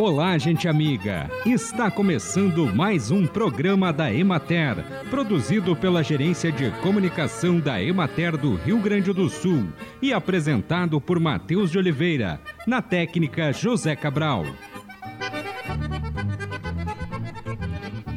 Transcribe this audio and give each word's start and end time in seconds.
Olá, 0.00 0.38
gente 0.38 0.66
amiga! 0.66 1.30
Está 1.44 1.90
começando 1.90 2.74
mais 2.74 3.10
um 3.10 3.26
programa 3.26 3.92
da 3.92 4.10
Emater, 4.10 4.82
produzido 5.10 5.76
pela 5.76 6.02
Gerência 6.02 6.50
de 6.50 6.70
Comunicação 6.80 7.60
da 7.60 7.82
Emater 7.82 8.34
do 8.34 8.54
Rio 8.54 8.78
Grande 8.78 9.12
do 9.12 9.28
Sul 9.28 9.66
e 10.00 10.10
apresentado 10.10 11.02
por 11.02 11.20
Matheus 11.20 11.70
de 11.70 11.76
Oliveira, 11.76 12.40
na 12.66 12.80
técnica 12.80 13.52
José 13.52 13.94
Cabral. 13.94 14.46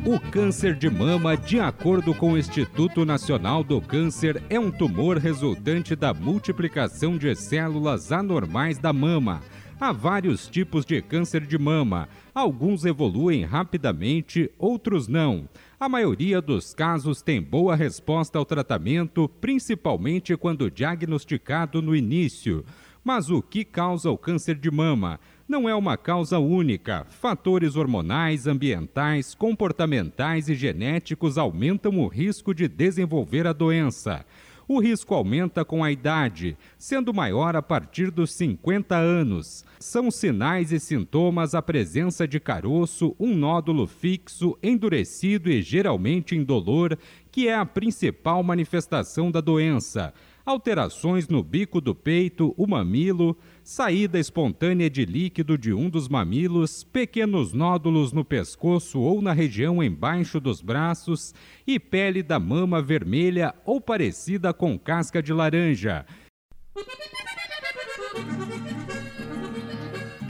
O 0.05 0.17
câncer 0.31 0.75
de 0.75 0.89
mama, 0.89 1.35
de 1.35 1.59
acordo 1.59 2.13
com 2.13 2.31
o 2.31 2.37
Instituto 2.37 3.03
Nacional 3.03 3.61
do 3.61 3.81
Câncer, 3.81 4.41
é 4.49 4.57
um 4.57 4.71
tumor 4.71 5.17
resultante 5.17 5.97
da 5.97 6.13
multiplicação 6.13 7.17
de 7.17 7.35
células 7.35 8.09
anormais 8.09 8.77
da 8.77 8.93
mama 8.93 9.41
Há 9.79 9.91
vários 9.91 10.47
tipos 10.47 10.85
de 10.85 11.01
câncer 11.01 11.45
de 11.45 11.57
mama. 11.57 12.07
Alguns 12.33 12.85
evoluem 12.85 13.43
rapidamente, 13.43 14.49
outros 14.57 15.07
não. 15.07 15.49
A 15.79 15.89
maioria 15.89 16.41
dos 16.41 16.73
casos 16.73 17.21
tem 17.21 17.41
boa 17.41 17.75
resposta 17.75 18.37
ao 18.37 18.45
tratamento, 18.45 19.27
principalmente 19.41 20.37
quando 20.37 20.71
diagnosticado 20.71 21.81
no 21.81 21.95
início. 21.95 22.63
Mas 23.03 23.29
o 23.29 23.41
que 23.41 23.65
causa 23.65 24.09
o 24.09 24.17
câncer 24.17 24.55
de 24.55 24.71
mama? 24.71 25.19
Não 25.45 25.67
é 25.67 25.75
uma 25.75 25.97
causa 25.97 26.39
única. 26.39 27.05
Fatores 27.09 27.75
hormonais, 27.75 28.47
ambientais, 28.47 29.35
comportamentais 29.35 30.47
e 30.47 30.55
genéticos 30.55 31.37
aumentam 31.37 31.99
o 31.99 32.07
risco 32.07 32.53
de 32.53 32.67
desenvolver 32.69 33.45
a 33.45 33.51
doença 33.51 34.25
o 34.67 34.79
risco 34.79 35.13
aumenta 35.13 35.65
com 35.65 35.83
a 35.83 35.91
idade, 35.91 36.57
sendo 36.77 37.13
maior 37.13 37.55
a 37.55 37.61
partir 37.61 38.09
dos 38.09 38.33
50 38.33 38.95
anos. 38.95 39.65
São 39.79 40.09
sinais 40.09 40.71
e 40.71 40.79
sintomas 40.79 41.53
a 41.53 41.61
presença 41.61 42.27
de 42.27 42.39
caroço, 42.39 43.15
um 43.19 43.35
nódulo 43.35 43.87
fixo, 43.87 44.57
endurecido 44.61 45.49
e 45.49 45.61
geralmente 45.61 46.35
indolor, 46.35 46.97
que 47.31 47.47
é 47.47 47.55
a 47.55 47.65
principal 47.65 48.41
manifestação 48.43 49.29
da 49.29 49.41
doença 49.41 50.13
alterações 50.45 51.27
no 51.27 51.41
bico 51.41 51.79
do 51.79 51.95
peito, 51.95 52.53
o 52.57 52.67
mamilo, 52.67 53.37
saída 53.63 54.19
espontânea 54.19 54.89
de 54.89 55.05
líquido 55.05 55.57
de 55.57 55.73
um 55.73 55.89
dos 55.89 56.09
mamilos, 56.09 56.83
pequenos 56.83 57.53
nódulos 57.53 58.11
no 58.11 58.25
pescoço 58.25 58.99
ou 58.99 59.21
na 59.21 59.31
região 59.31 59.81
embaixo 59.81 60.39
dos 60.39 60.61
braços 60.61 61.33
e 61.65 61.79
pele 61.79 62.21
da 62.21 62.39
mama 62.39 62.81
vermelha 62.81 63.55
ou 63.65 63.79
parecida 63.79 64.53
com 64.53 64.77
casca 64.77 65.23
de 65.23 65.31
laranja. 65.31 66.05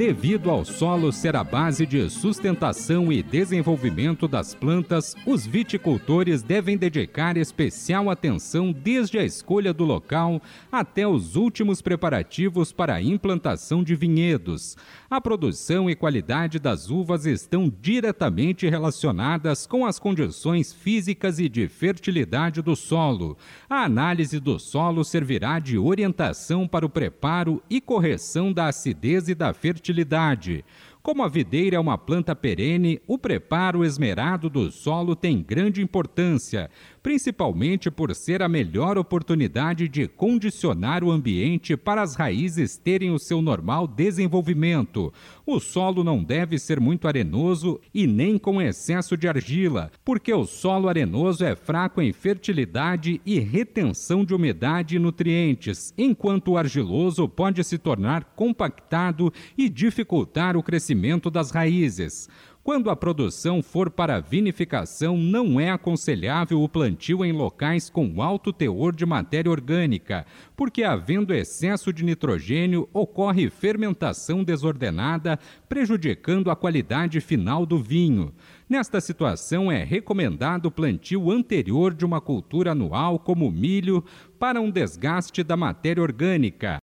Devido 0.06 0.50
ao 0.50 0.66
solo 0.66 1.14
ser 1.14 1.34
a 1.34 1.46
base 1.46 1.86
de 1.86 2.09
sustentação 2.09 3.09
e 3.09 3.23
desenvolvimento 3.23 4.28
das 4.28 4.54
plantas, 4.54 5.16
os 5.26 5.48
viticultores 5.48 6.44
devem 6.44 6.76
dedicar 6.76 7.38
especial 7.38 8.09
atenção 8.09 8.74
desde 8.74 9.18
a 9.18 9.24
escolha 9.24 9.74
do 9.74 9.86
local 9.86 10.42
até 10.70 11.08
os 11.08 11.38
últimos 11.38 11.81
preparativos 11.81 12.74
para 12.74 12.96
a 12.96 13.02
implantação 13.02 13.81
de 13.81 13.96
vinhedos. 13.96 14.76
A 15.09 15.22
produção 15.22 15.90
e 15.90 15.96
qualidade 15.96 16.59
das 16.59 16.90
uvas 16.90 17.26
estão 17.26 17.72
diretamente 17.81 18.68
relacionadas 18.68 19.66
com 19.66 19.86
as 19.86 20.00
condições 20.00 20.74
físicas 20.74 21.40
e 21.40 21.48
de 21.48 21.70
fertilidade 21.70 22.62
do 22.62 22.76
solo. 22.76 23.38
A 23.70 23.86
análise 23.86 24.38
do 24.42 24.59
solo 24.59 25.06
servirá 25.06 25.59
de 25.59 25.78
orientação 25.78 26.68
para 26.68 26.86
o 26.86 26.90
preparo 26.90 27.63
e 27.69 27.80
correção 27.80 28.52
da 28.52 28.68
acidez 28.68 29.30
e 29.30 29.34
da 29.34 29.53
fertilidade 29.53 29.93
fertilidade. 29.94 30.64
Como 31.03 31.22
a 31.22 31.28
videira 31.28 31.75
é 31.75 31.80
uma 31.81 31.97
planta 31.97 32.34
perene, 32.34 33.02
o 33.06 33.18
preparo 33.18 33.84
esmerado 33.84 34.50
do 34.50 34.72
solo 34.72 35.18
tem 35.18 35.44
grande 35.44 35.81
importância, 35.81 36.69
principalmente 37.03 37.91
por 37.91 38.16
ser 38.16 38.41
a 38.41 38.47
melhor 38.47 38.97
oportunidade 38.97 39.90
de 39.90 40.08
condicionar 40.08 41.03
o 41.03 41.12
ambiente 41.12 41.75
para 41.75 42.02
as 42.02 42.16
raízes 42.16 42.78
terem 42.78 43.12
o 43.12 43.19
seu 43.19 43.42
normal 43.42 43.86
desenvolvimento. 43.86 45.13
O 45.46 45.59
solo 45.59 46.06
não 46.06 46.24
deve 46.24 46.58
ser 46.58 46.80
muito 46.80 47.06
arenoso 47.06 47.81
e 47.94 48.08
nem 48.08 48.38
com 48.38 48.62
excesso 48.62 49.18
de 49.18 49.28
argila, 49.28 49.92
porque 50.06 50.34
o 50.34 50.46
solo 50.46 50.88
arenoso 50.88 51.44
é 51.44 51.53
fraco 51.53 52.02
em 52.02 52.13
fertilidade 52.13 53.19
e 53.25 53.40
retenção 53.40 54.24
de 54.24 54.34
umidade 54.34 54.96
e 54.96 55.00
nutrientes, 55.00 55.94
enquanto 55.97 56.52
o 56.52 56.58
argiloso 56.58 57.28
pode 57.28 57.62
se 57.66 57.78
tornar 57.78 58.24
compactado 58.38 59.34
e 59.58 59.68
dificultar 59.68 60.56
o 60.56 60.63
crescimento 60.94 61.31
das 61.31 61.50
raízes. 61.50 62.30
Quando 62.64 62.90
a 62.90 62.96
produção 62.96 63.62
for 63.62 63.90
para 63.90 64.22
vinificação, 64.22 65.18
não 65.18 65.59
é 65.59 65.70
aconselhável 65.70 66.62
o 66.62 66.70
plantio 66.70 67.26
em 67.26 67.34
locais 67.34 67.90
com 67.90 68.22
alto 68.22 68.54
teor 68.54 68.96
de 68.96 69.06
matéria 69.06 69.52
orgânica, 69.52 70.26
porque 70.56 70.81
havendo 70.84 71.34
excesso 71.34 71.92
de 71.92 72.06
nitrogênio, 72.06 72.88
ocorre 72.94 73.50
fermentação 73.50 74.46
desordenada, 74.46 75.38
prejudicando 75.68 76.50
a 76.50 76.56
qualidade 76.56 77.20
final 77.20 77.66
do 77.66 77.80
vinho. 77.80 78.31
Nesta 78.70 79.02
situação, 79.02 79.70
é 79.70 79.84
recomendado 79.84 80.68
o 80.68 80.72
plantio 80.72 81.31
anterior 81.31 81.94
de 81.94 82.06
uma 82.06 82.22
cultura 82.22 82.72
anual 82.72 83.20
como 83.20 83.52
milho 83.52 84.06
para 84.40 84.62
um 84.62 84.72
desgaste 84.72 85.44
da 85.44 85.58
matéria 85.58 86.02
orgânica. 86.02 86.82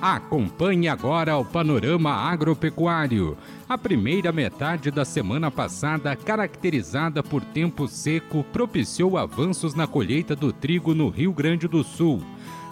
Acompanhe 0.00 0.88
agora 0.88 1.36
o 1.36 1.44
panorama 1.44 2.10
agropecuário. 2.10 3.36
A 3.68 3.76
primeira 3.76 4.32
metade 4.32 4.90
da 4.90 5.04
semana 5.04 5.50
passada, 5.50 6.16
caracterizada 6.16 7.22
por 7.22 7.44
tempo 7.44 7.86
seco, 7.86 8.42
propiciou 8.44 9.18
avanços 9.18 9.74
na 9.74 9.86
colheita 9.86 10.34
do 10.34 10.54
trigo 10.54 10.94
no 10.94 11.10
Rio 11.10 11.34
Grande 11.34 11.68
do 11.68 11.84
Sul, 11.84 12.22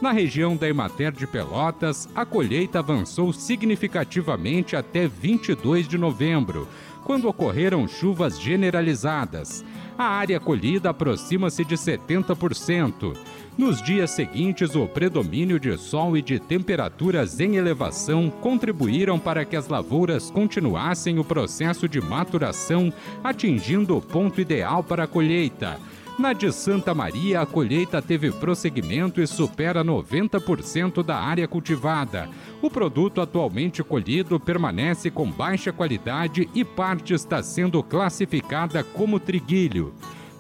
Na 0.02 0.10
região 0.12 0.56
da 0.56 0.68
Emater 0.68 1.12
de 1.12 1.26
Pelotas, 1.26 2.08
a 2.14 2.24
colheita 2.24 2.78
avançou 2.80 3.32
significativamente 3.32 4.74
até 4.74 5.06
22 5.06 5.86
de 5.86 5.96
novembro, 5.98 6.66
quando 7.04 7.28
ocorreram 7.28 7.86
chuvas 7.86 8.40
generalizadas. 8.40 9.64
A 9.98 10.04
área 10.04 10.40
colhida 10.40 10.88
aproxima-se 10.90 11.64
de 11.64 11.76
70%. 11.76 13.16
Nos 13.60 13.82
dias 13.82 14.12
seguintes, 14.12 14.74
o 14.74 14.86
predomínio 14.86 15.60
de 15.60 15.76
sol 15.76 16.16
e 16.16 16.22
de 16.22 16.38
temperaturas 16.38 17.40
em 17.40 17.56
elevação 17.56 18.30
contribuíram 18.30 19.18
para 19.18 19.44
que 19.44 19.54
as 19.54 19.68
lavouras 19.68 20.30
continuassem 20.30 21.18
o 21.18 21.24
processo 21.24 21.86
de 21.86 22.00
maturação, 22.00 22.90
atingindo 23.22 23.98
o 23.98 24.00
ponto 24.00 24.40
ideal 24.40 24.82
para 24.82 25.04
a 25.04 25.06
colheita. 25.06 25.78
Na 26.18 26.32
de 26.32 26.50
Santa 26.50 26.94
Maria, 26.94 27.42
a 27.42 27.46
colheita 27.46 28.00
teve 28.00 28.32
prosseguimento 28.32 29.20
e 29.20 29.26
supera 29.26 29.84
90% 29.84 31.02
da 31.02 31.16
área 31.16 31.46
cultivada. 31.46 32.30
O 32.62 32.70
produto 32.70 33.20
atualmente 33.20 33.84
colhido 33.84 34.40
permanece 34.40 35.10
com 35.10 35.30
baixa 35.30 35.70
qualidade 35.70 36.48
e 36.54 36.64
parte 36.64 37.12
está 37.12 37.42
sendo 37.42 37.82
classificada 37.82 38.82
como 38.82 39.20
triguilho. 39.20 39.92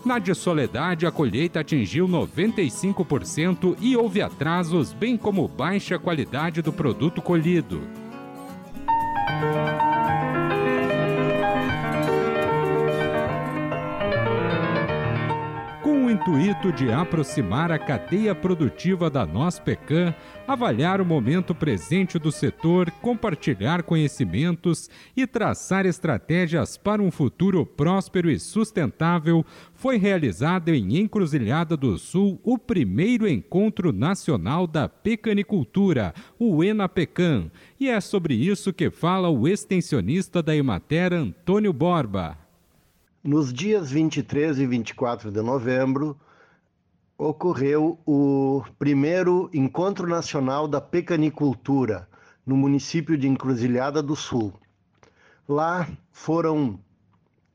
Na 0.04 0.18
de 0.18 0.34
Soledade, 0.34 1.06
a 1.06 1.10
colheita 1.10 1.60
atingiu 1.60 2.08
95% 2.08 3.76
e 3.80 3.94
houve 3.96 4.22
atrasos, 4.22 4.94
bem 4.94 5.16
como 5.16 5.46
baixa 5.46 5.98
qualidade 5.98 6.62
do 6.62 6.72
produto 6.72 7.20
colhido. 7.20 7.99
Intuito 16.10 16.72
de 16.72 16.90
aproximar 16.90 17.70
a 17.70 17.78
cadeia 17.78 18.34
produtiva 18.34 19.08
da 19.08 19.24
Nós 19.24 19.60
Pecan, 19.60 20.12
avaliar 20.46 21.00
o 21.00 21.06
momento 21.06 21.54
presente 21.54 22.18
do 22.18 22.32
setor, 22.32 22.90
compartilhar 23.00 23.84
conhecimentos 23.84 24.90
e 25.16 25.24
traçar 25.24 25.86
estratégias 25.86 26.76
para 26.76 27.00
um 27.00 27.12
futuro 27.12 27.64
próspero 27.64 28.28
e 28.28 28.40
sustentável, 28.40 29.46
foi 29.72 29.98
realizado 29.98 30.70
em 30.70 30.98
Encruzilhada 30.98 31.76
do 31.76 31.96
Sul 31.96 32.40
o 32.42 32.58
primeiro 32.58 33.28
encontro 33.28 33.92
nacional 33.92 34.66
da 34.66 34.88
pecanicultura, 34.88 36.12
o 36.38 36.64
ENAPECAN, 36.64 37.50
e 37.78 37.88
é 37.88 38.00
sobre 38.00 38.34
isso 38.34 38.72
que 38.72 38.90
fala 38.90 39.30
o 39.30 39.46
extensionista 39.46 40.42
da 40.42 40.56
Emater, 40.56 41.12
Antônio 41.12 41.72
Borba. 41.72 42.49
Nos 43.22 43.52
dias 43.52 43.90
23 43.90 44.60
e 44.60 44.66
24 44.66 45.30
de 45.30 45.42
novembro, 45.42 46.18
ocorreu 47.18 47.98
o 48.06 48.64
primeiro 48.78 49.50
Encontro 49.52 50.08
Nacional 50.08 50.66
da 50.66 50.80
Pecanicultura, 50.80 52.08
no 52.46 52.56
município 52.56 53.18
de 53.18 53.28
Encruzilhada 53.28 54.02
do 54.02 54.16
Sul. 54.16 54.54
Lá 55.46 55.86
foram 56.10 56.80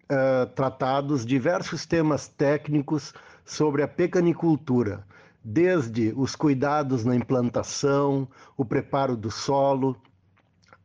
uh, 0.03 0.45
tratados 0.53 1.25
diversos 1.25 1.83
temas 1.83 2.27
técnicos 2.27 3.11
sobre 3.43 3.81
a 3.81 3.87
pecanicultura, 3.87 5.03
desde 5.43 6.13
os 6.15 6.35
cuidados 6.35 7.03
na 7.03 7.15
implantação, 7.15 8.27
o 8.55 8.63
preparo 8.63 9.17
do 9.17 9.31
solo, 9.31 9.99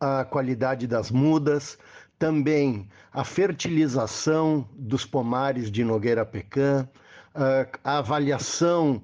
a 0.01 0.25
qualidade 0.25 0.87
das 0.87 1.11
mudas, 1.11 1.77
também 2.21 2.87
a 3.11 3.25
fertilização 3.25 4.69
dos 4.77 5.07
pomares 5.07 5.71
de 5.71 5.83
Nogueira 5.83 6.25
Pecan, 6.25 6.87
a 7.83 7.99
avaliação 7.99 9.03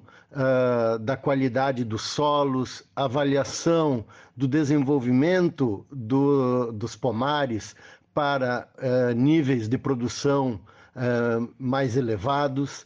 da 1.01 1.17
qualidade 1.17 1.83
dos 1.83 2.03
solos, 2.03 2.83
a 2.95 3.05
avaliação 3.05 4.05
do 4.35 4.47
desenvolvimento 4.47 5.83
do, 5.91 6.71
dos 6.71 6.95
pomares 6.95 7.75
para 8.13 8.67
níveis 9.15 9.67
de 9.67 9.79
produção 9.79 10.59
mais 11.57 11.97
elevados, 11.97 12.85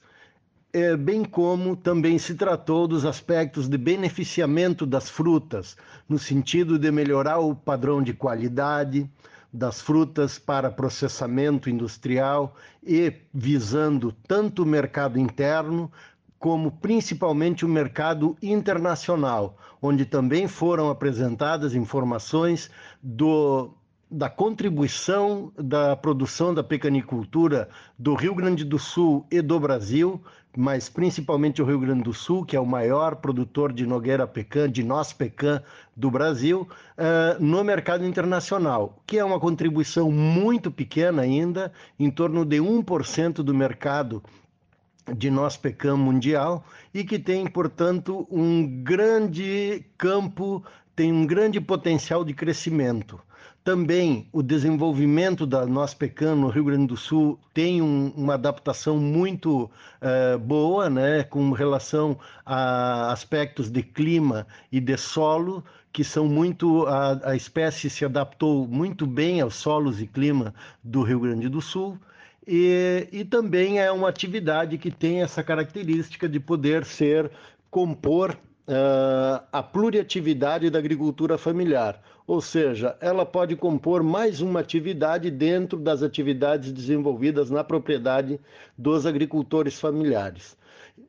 bem 0.99 1.25
como 1.25 1.75
também 1.75 2.17
se 2.17 2.35
tratou 2.35 2.87
dos 2.87 3.03
aspectos 3.03 3.67
de 3.67 3.77
beneficiamento 3.77 4.85
das 4.85 5.09
frutas, 5.09 5.75
no 6.07 6.17
sentido 6.17 6.79
de 6.79 6.89
melhorar 6.89 7.39
o 7.39 7.53
padrão 7.53 8.01
de 8.01 8.13
qualidade, 8.13 9.09
das 9.53 9.81
frutas 9.81 10.39
para 10.39 10.71
processamento 10.71 11.69
industrial 11.69 12.55
e 12.83 13.13
visando 13.33 14.13
tanto 14.27 14.63
o 14.63 14.65
mercado 14.65 15.19
interno 15.19 15.91
como 16.39 16.71
principalmente 16.71 17.63
o 17.63 17.69
mercado 17.69 18.35
internacional, 18.41 19.57
onde 19.81 20.05
também 20.05 20.47
foram 20.47 20.89
apresentadas 20.89 21.75
informações 21.75 22.69
do 23.01 23.71
da 24.13 24.29
contribuição 24.29 25.53
da 25.55 25.95
produção 25.95 26.53
da 26.53 26.61
pecanicultura 26.61 27.69
do 27.97 28.13
Rio 28.13 28.35
Grande 28.35 28.65
do 28.65 28.77
Sul 28.77 29.25
e 29.31 29.41
do 29.41 29.57
Brasil, 29.57 30.21
mas 30.55 30.89
principalmente 30.89 31.61
o 31.61 31.65
Rio 31.65 31.79
Grande 31.79 32.03
do 32.03 32.13
Sul, 32.13 32.45
que 32.45 32.55
é 32.55 32.59
o 32.59 32.65
maior 32.65 33.15
produtor 33.15 33.71
de 33.71 33.85
nogueira 33.85 34.27
pecan, 34.27 34.69
de 34.69 34.83
noz 34.83 35.13
pecan 35.13 35.63
do 35.95 36.11
Brasil, 36.11 36.67
uh, 36.97 37.43
no 37.43 37.63
mercado 37.63 38.05
internacional, 38.05 39.01
que 39.07 39.17
é 39.17 39.23
uma 39.23 39.39
contribuição 39.39 40.11
muito 40.11 40.69
pequena 40.69 41.21
ainda, 41.21 41.71
em 41.97 42.11
torno 42.11 42.43
de 42.43 42.57
1% 42.57 43.35
do 43.35 43.53
mercado 43.53 44.21
de 45.15 45.31
noz 45.31 45.57
pecan 45.57 45.97
mundial 45.97 46.63
e 46.93 47.03
que 47.03 47.17
tem, 47.17 47.47
portanto, 47.47 48.27
um 48.29 48.83
grande 48.83 49.85
campo, 49.97 50.63
tem 50.95 51.11
um 51.11 51.25
grande 51.25 51.59
potencial 51.59 52.23
de 52.23 52.33
crescimento. 52.33 53.19
Também 53.63 54.27
o 54.31 54.41
desenvolvimento 54.41 55.45
da 55.45 55.67
noz 55.67 55.93
pecan 55.93 56.35
no 56.35 56.47
Rio 56.47 56.63
Grande 56.63 56.87
do 56.87 56.97
Sul 56.97 57.39
tem 57.53 57.79
um, 57.79 58.11
uma 58.15 58.33
adaptação 58.33 58.97
muito 58.97 59.69
uh, 60.01 60.39
boa, 60.39 60.89
né, 60.89 61.23
com 61.23 61.51
relação 61.51 62.17
a 62.43 63.11
aspectos 63.11 63.69
de 63.69 63.83
clima 63.83 64.47
e 64.71 64.79
de 64.79 64.97
solo, 64.97 65.63
que 65.93 66.03
são 66.03 66.25
muito. 66.27 66.87
A, 66.87 67.29
a 67.29 67.35
espécie 67.35 67.87
se 67.87 68.03
adaptou 68.03 68.67
muito 68.67 69.05
bem 69.05 69.41
aos 69.41 69.55
solos 69.55 70.01
e 70.01 70.07
clima 70.07 70.55
do 70.83 71.03
Rio 71.03 71.19
Grande 71.19 71.47
do 71.47 71.61
Sul. 71.61 71.99
E, 72.47 73.07
e 73.11 73.23
também 73.23 73.79
é 73.79 73.91
uma 73.91 74.09
atividade 74.09 74.79
que 74.79 74.89
tem 74.89 75.21
essa 75.21 75.43
característica 75.43 76.27
de 76.27 76.39
poder 76.39 76.83
ser 76.83 77.29
compor 77.69 78.35
uh, 78.71 79.43
a 79.51 79.61
pluriatividade 79.61 80.69
da 80.69 80.79
agricultura 80.79 81.37
familiar, 81.37 82.01
ou 82.25 82.39
seja, 82.39 82.95
ela 83.01 83.25
pode 83.25 83.55
compor 83.55 84.01
mais 84.01 84.39
uma 84.39 84.61
atividade 84.61 85.29
dentro 85.29 85.77
das 85.77 86.01
atividades 86.01 86.71
desenvolvidas 86.71 87.49
na 87.49 87.63
propriedade 87.63 88.39
dos 88.77 89.05
agricultores 89.05 89.79
familiares. 89.79 90.57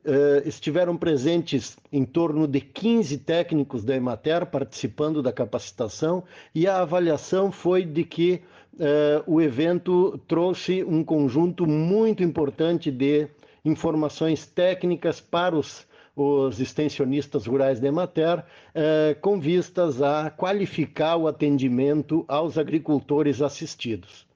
Uh, 0.05 0.45
estiveram 0.45 0.97
presentes 0.97 1.77
em 1.91 2.03
torno 2.03 2.45
de 2.47 2.59
15 2.59 3.19
técnicos 3.19 3.85
da 3.85 3.95
Emater 3.95 4.45
participando 4.45 5.21
da 5.21 5.31
capacitação 5.31 6.23
e 6.53 6.67
a 6.67 6.81
avaliação 6.81 7.51
foi 7.51 7.85
de 7.85 8.03
que 8.03 8.41
uh, 8.73 9.23
o 9.25 9.39
evento 9.39 10.19
trouxe 10.27 10.83
um 10.83 11.03
conjunto 11.03 11.65
muito 11.65 12.21
importante 12.21 12.91
de 12.91 13.27
informações 13.63 14.45
técnicas 14.45 15.21
para 15.21 15.55
os 15.55 15.85
os 16.15 16.59
extensionistas 16.59 17.45
rurais 17.45 17.79
da 17.79 17.87
Emater, 17.87 18.43
eh, 18.73 19.15
com 19.21 19.39
vistas 19.39 20.01
a 20.01 20.29
qualificar 20.29 21.17
o 21.17 21.27
atendimento 21.27 22.23
aos 22.27 22.57
agricultores 22.57 23.41
assistidos. 23.41 24.27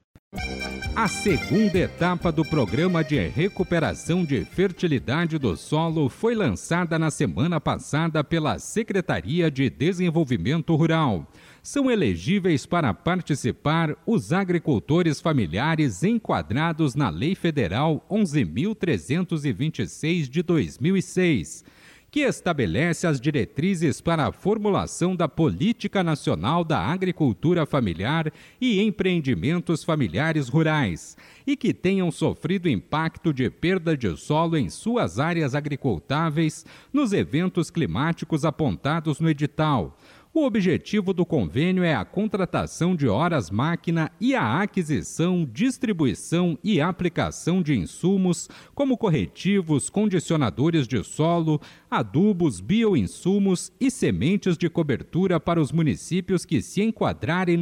A 0.98 1.06
segunda 1.06 1.78
etapa 1.78 2.32
do 2.32 2.44
programa 2.44 3.04
de 3.04 3.28
recuperação 3.28 4.24
de 4.24 4.44
fertilidade 4.44 5.38
do 5.38 5.56
solo 5.56 6.08
foi 6.08 6.34
lançada 6.34 6.98
na 6.98 7.08
semana 7.08 7.60
passada 7.60 8.24
pela 8.24 8.58
Secretaria 8.58 9.48
de 9.48 9.70
Desenvolvimento 9.70 10.74
Rural. 10.74 11.24
São 11.62 11.88
elegíveis 11.88 12.66
para 12.66 12.92
participar 12.92 13.96
os 14.04 14.32
agricultores 14.32 15.20
familiares 15.20 16.02
enquadrados 16.02 16.96
na 16.96 17.10
Lei 17.10 17.36
Federal 17.36 18.04
11.326 18.10 20.28
de 20.28 20.42
2006 20.42 21.64
que 22.10 22.20
estabelece 22.20 23.06
as 23.06 23.20
diretrizes 23.20 24.00
para 24.00 24.26
a 24.26 24.32
formulação 24.32 25.14
da 25.14 25.28
Política 25.28 26.02
Nacional 26.02 26.64
da 26.64 26.78
Agricultura 26.78 27.66
Familiar 27.66 28.32
e 28.60 28.80
Empreendimentos 28.80 29.84
Familiares 29.84 30.48
Rurais, 30.48 31.16
e 31.46 31.56
que 31.56 31.74
tenham 31.74 32.10
sofrido 32.10 32.68
impacto 32.68 33.32
de 33.32 33.50
perda 33.50 33.96
de 33.96 34.16
solo 34.16 34.56
em 34.56 34.70
suas 34.70 35.18
áreas 35.18 35.54
agricultáveis 35.54 36.64
nos 36.92 37.12
eventos 37.12 37.70
climáticos 37.70 38.44
apontados 38.44 39.20
no 39.20 39.28
edital 39.28 39.96
o 40.32 40.44
objetivo 40.44 41.12
do 41.12 41.24
convênio 41.24 41.82
é 41.82 41.94
a 41.94 42.04
contratação 42.04 42.94
de 42.94 43.08
horas-máquina 43.08 44.10
e 44.20 44.34
a 44.34 44.60
aquisição, 44.60 45.48
distribuição 45.50 46.58
e 46.62 46.80
aplicação 46.80 47.62
de 47.62 47.76
insumos 47.76 48.48
como 48.74 48.98
corretivos, 48.98 49.88
condicionadores 49.88 50.86
de 50.86 51.02
solo, 51.02 51.60
adubos, 51.90 52.60
bioinsumos 52.60 53.72
e 53.80 53.90
sementes 53.90 54.58
de 54.58 54.68
cobertura 54.68 55.40
para 55.40 55.60
os 55.60 55.72
municípios 55.72 56.44
que 56.44 56.60
se 56.60 56.82
enquadrarem 56.82 57.56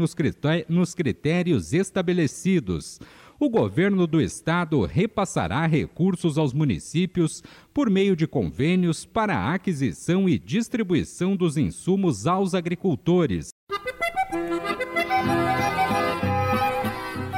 nos 0.69 0.95
critérios 0.95 1.73
estabelecidos 1.73 3.01
o 3.38 3.50
governo 3.50 4.07
do 4.07 4.21
estado 4.21 4.85
repassará 4.85 5.66
recursos 5.66 6.38
aos 6.38 6.52
municípios 6.52 7.43
por 7.73 7.90
meio 7.90 8.16
de 8.16 8.26
convênios 8.26 9.05
para 9.05 9.37
a 9.37 9.55
aquisição 9.55 10.28
e 10.28 10.38
distribuição 10.38 11.37
dos 11.37 11.57
insumos 11.57 12.26
aos 12.26 12.55
agricultores. 12.55 13.50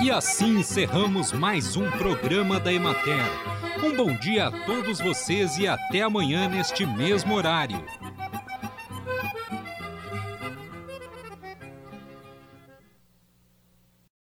E 0.00 0.10
assim 0.10 0.60
encerramos 0.60 1.32
mais 1.32 1.76
um 1.76 1.90
programa 1.90 2.60
da 2.60 2.72
Emater. 2.72 3.24
Um 3.84 3.94
bom 3.94 4.14
dia 4.14 4.46
a 4.46 4.50
todos 4.64 5.00
vocês 5.00 5.58
e 5.58 5.66
até 5.66 6.02
amanhã 6.02 6.48
neste 6.48 6.86
mesmo 6.86 7.34
horário. 7.34 7.84